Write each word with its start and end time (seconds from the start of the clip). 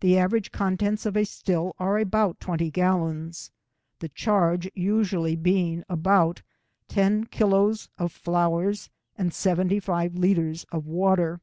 The 0.00 0.18
average 0.18 0.52
contents 0.52 1.06
of 1.06 1.16
a 1.16 1.24
still 1.24 1.74
are 1.78 1.96
about 1.96 2.38
twenty 2.38 2.70
gallons, 2.70 3.50
the 4.00 4.10
charge 4.10 4.70
usually 4.74 5.36
being 5.36 5.84
about 5.88 6.42
ten 6.86 7.24
kilos 7.24 7.88
of 7.96 8.12
flowers 8.12 8.90
and 9.16 9.32
seventy 9.32 9.80
five 9.80 10.16
litres 10.16 10.64
of 10.70 10.84
water. 10.84 11.40